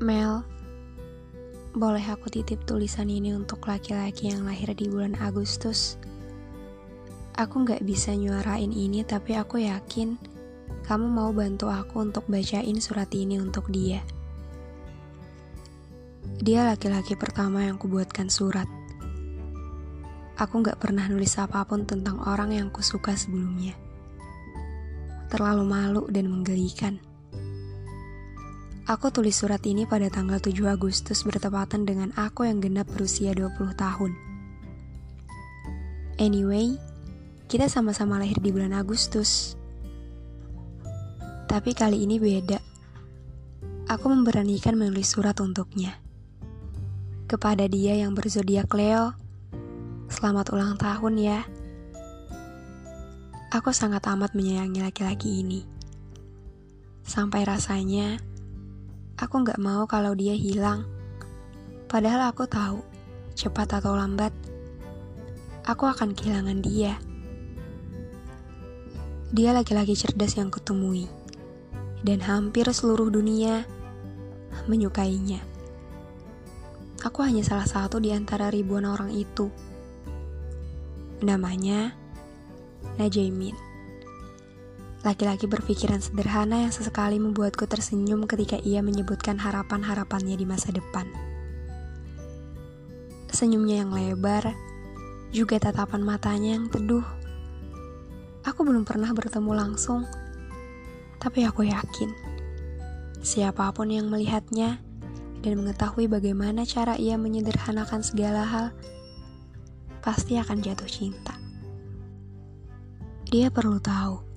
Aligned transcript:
Mel, 0.00 0.40
boleh 1.76 2.00
aku 2.00 2.32
titip 2.32 2.64
tulisan 2.64 3.12
ini 3.12 3.36
untuk 3.36 3.60
laki-laki 3.68 4.32
yang 4.32 4.48
lahir 4.48 4.72
di 4.72 4.88
bulan 4.88 5.12
Agustus? 5.20 6.00
Aku 7.36 7.68
nggak 7.68 7.84
bisa 7.84 8.16
nyuarain 8.16 8.72
ini, 8.72 9.04
tapi 9.04 9.36
aku 9.36 9.60
yakin 9.60 10.16
kamu 10.88 11.04
mau 11.04 11.36
bantu 11.36 11.68
aku 11.68 12.00
untuk 12.00 12.24
bacain 12.32 12.80
surat 12.80 13.12
ini 13.12 13.44
untuk 13.44 13.68
dia. 13.68 14.00
Dia 16.40 16.64
laki-laki 16.64 17.12
pertama 17.20 17.68
yang 17.68 17.76
kubuatkan 17.76 18.32
surat. 18.32 18.72
Aku 20.40 20.64
nggak 20.64 20.80
pernah 20.80 21.04
nulis 21.12 21.36
apa 21.36 21.60
pun 21.68 21.84
tentang 21.84 22.24
orang 22.24 22.56
yang 22.56 22.72
kusuka 22.72 23.12
sebelumnya. 23.20 23.76
Terlalu 25.28 25.64
malu 25.68 26.02
dan 26.08 26.32
menggelikan. 26.32 27.09
Aku 28.90 29.14
tulis 29.14 29.38
surat 29.38 29.62
ini 29.70 29.86
pada 29.86 30.10
tanggal 30.10 30.42
7 30.42 30.66
Agustus 30.66 31.22
bertepatan 31.22 31.86
dengan 31.86 32.10
aku 32.18 32.42
yang 32.42 32.58
genap 32.58 32.90
berusia 32.90 33.30
20 33.30 33.70
tahun. 33.78 34.18
Anyway, 36.18 36.74
kita 37.46 37.70
sama-sama 37.70 38.18
lahir 38.18 38.42
di 38.42 38.50
bulan 38.50 38.74
Agustus. 38.74 39.54
Tapi 41.46 41.70
kali 41.70 42.02
ini 42.02 42.18
beda. 42.18 42.58
Aku 43.94 44.10
memberanikan 44.10 44.74
menulis 44.74 45.14
surat 45.14 45.38
untuknya. 45.38 45.94
Kepada 47.30 47.70
dia 47.70 47.94
yang 47.94 48.18
berzodiak 48.18 48.74
Leo, 48.74 49.14
selamat 50.10 50.50
ulang 50.50 50.74
tahun 50.74 51.14
ya. 51.14 51.46
Aku 53.54 53.70
sangat 53.70 54.02
amat 54.10 54.34
menyayangi 54.34 54.82
laki-laki 54.82 55.46
ini. 55.46 55.62
Sampai 57.06 57.46
rasanya 57.46 58.29
Aku 59.20 59.44
nggak 59.44 59.60
mau 59.60 59.84
kalau 59.84 60.16
dia 60.16 60.32
hilang. 60.32 60.88
Padahal 61.92 62.32
aku 62.32 62.48
tahu, 62.48 62.80
cepat 63.36 63.76
atau 63.76 63.92
lambat, 63.92 64.32
aku 65.68 65.84
akan 65.84 66.16
kehilangan 66.16 66.64
dia. 66.64 66.96
Dia 69.28 69.52
laki-laki 69.52 69.92
cerdas 69.92 70.40
yang 70.40 70.48
kutemui, 70.48 71.04
dan 72.00 72.24
hampir 72.24 72.64
seluruh 72.72 73.12
dunia 73.12 73.68
menyukainya. 74.64 75.44
Aku 77.04 77.20
hanya 77.20 77.44
salah 77.44 77.68
satu 77.68 78.00
di 78.00 78.16
antara 78.16 78.48
ribuan 78.48 78.88
orang 78.88 79.12
itu. 79.12 79.52
Namanya 81.20 81.92
Najaimin. 82.96 83.69
Laki-laki 85.00 85.48
berpikiran 85.48 86.04
sederhana 86.04 86.68
yang 86.68 86.72
sesekali 86.72 87.16
membuatku 87.16 87.64
tersenyum 87.64 88.28
ketika 88.28 88.60
ia 88.60 88.84
menyebutkan 88.84 89.40
harapan-harapannya 89.40 90.36
di 90.36 90.44
masa 90.44 90.68
depan. 90.76 91.08
Senyumnya 93.32 93.80
yang 93.80 93.96
lebar, 93.96 94.52
juga 95.32 95.56
tatapan 95.56 96.04
matanya 96.04 96.60
yang 96.60 96.68
teduh. 96.68 97.06
Aku 98.44 98.60
belum 98.60 98.84
pernah 98.84 99.08
bertemu 99.16 99.52
langsung, 99.56 100.04
tapi 101.16 101.48
aku 101.48 101.64
yakin 101.64 102.30
siapa 103.20 103.68
pun 103.76 103.92
yang 103.92 104.08
melihatnya 104.08 104.80
dan 105.44 105.52
mengetahui 105.60 106.08
bagaimana 106.08 106.64
cara 106.64 106.96
ia 106.96 107.20
menyederhanakan 107.20 108.00
segala 108.00 108.44
hal, 108.44 108.66
pasti 110.00 110.36
akan 110.40 110.60
jatuh 110.60 110.88
cinta. 110.88 111.36
Dia 113.28 113.52
perlu 113.52 113.78
tahu 113.78 114.29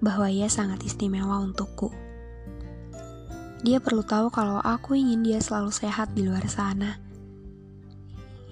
bahwa 0.00 0.32
ia 0.32 0.48
sangat 0.48 0.80
istimewa 0.84 1.40
untukku. 1.40 1.92
Dia 3.60 3.76
perlu 3.76 4.00
tahu 4.00 4.32
kalau 4.32 4.56
aku 4.56 4.96
ingin 4.96 5.20
dia 5.20 5.36
selalu 5.36 5.68
sehat 5.68 6.16
di 6.16 6.24
luar 6.24 6.48
sana. 6.48 6.96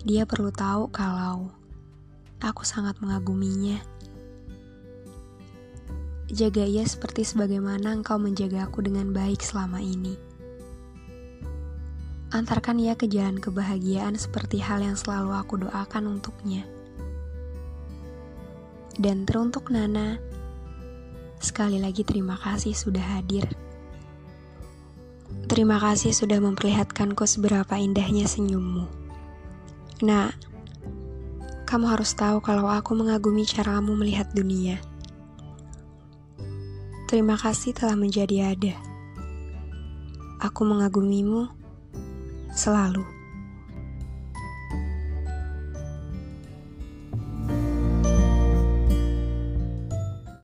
Dia 0.05 0.29
perlu 0.29 0.53
tahu 0.53 0.93
kalau 0.93 1.49
aku 2.45 2.63
sangat 2.63 3.01
mengaguminya. 3.01 3.81
Jaga 6.29 6.69
ia 6.69 6.85
seperti 6.85 7.25
sebagaimana 7.25 7.97
engkau 7.97 8.21
menjaga 8.21 8.69
aku 8.69 8.85
dengan 8.85 9.17
baik 9.17 9.41
selama 9.41 9.81
ini. 9.81 10.29
Antarkan 12.29 12.77
ia 12.77 12.93
ke 12.93 13.09
jalan 13.09 13.41
kebahagiaan 13.41 14.13
seperti 14.13 14.61
hal 14.61 14.85
yang 14.85 14.93
selalu 14.93 15.33
aku 15.33 15.65
doakan 15.65 16.21
untuknya. 16.21 16.69
Dan 19.01 19.25
teruntuk 19.25 19.73
Nana, 19.73 20.21
Sekali 21.39 21.79
lagi 21.79 22.03
terima 22.03 22.35
kasih 22.35 22.75
sudah 22.75 23.03
hadir. 23.19 23.47
Terima 25.49 25.81
kasih 25.81 26.13
sudah 26.13 26.43
memperlihatkanku 26.45 27.25
seberapa 27.25 27.79
indahnya 27.81 28.29
senyummu. 28.29 28.85
Nah, 30.05 30.31
kamu 31.65 31.85
harus 31.89 32.13
tahu 32.13 32.45
kalau 32.45 32.69
aku 32.69 32.93
mengagumi 32.93 33.49
caramu 33.49 33.97
melihat 33.97 34.29
dunia. 34.35 34.77
Terima 37.09 37.41
kasih 37.41 37.73
telah 37.73 37.97
menjadi 37.97 38.53
ada. 38.53 38.77
Aku 40.45 40.69
mengagumimu 40.69 41.49
selalu. 42.53 43.18